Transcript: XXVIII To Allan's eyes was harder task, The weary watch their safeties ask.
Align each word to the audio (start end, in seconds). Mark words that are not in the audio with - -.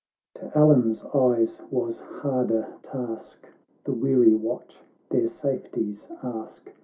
XXVIII 0.35 0.41
To 0.49 0.57
Allan's 0.57 1.03
eyes 1.13 1.61
was 1.69 1.99
harder 1.99 2.73
task, 2.81 3.47
The 3.83 3.93
weary 3.93 4.33
watch 4.33 4.83
their 5.11 5.27
safeties 5.27 6.07
ask. 6.23 6.73